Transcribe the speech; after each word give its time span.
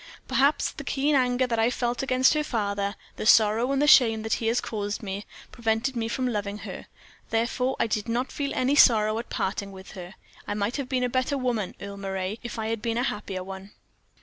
Perhaps 0.27 0.71
the 0.71 0.83
keen 0.83 1.13
anger 1.13 1.45
that 1.45 1.59
I 1.59 1.69
felt 1.69 2.01
against 2.01 2.33
her 2.33 2.43
father, 2.43 2.95
the 3.17 3.27
sorrow 3.27 3.71
and 3.71 3.79
the 3.79 3.85
shame 3.87 4.23
that 4.23 4.33
he 4.41 4.47
had 4.47 4.63
caused 4.63 5.03
me, 5.03 5.27
prevented 5.51 5.95
me 5.95 6.07
from 6.07 6.27
loving 6.27 6.57
her; 6.65 6.87
therefore 7.29 7.75
I 7.79 7.85
did 7.85 8.09
not 8.09 8.31
feel 8.31 8.51
any 8.55 8.73
sorrow 8.73 9.19
at 9.19 9.29
parting 9.29 9.71
with 9.71 9.91
her. 9.91 10.15
I 10.47 10.55
might 10.55 10.77
have 10.77 10.89
been 10.89 11.03
a 11.03 11.07
better 11.07 11.37
woman, 11.37 11.75
Earle 11.79 11.97
Moray, 11.97 12.39
if 12.41 12.57
I 12.57 12.69
had 12.69 12.81
been 12.81 12.97
a 12.97 13.03
happier 13.03 13.43
one. 13.43 13.73